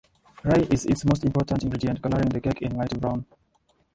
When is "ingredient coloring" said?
1.61-2.29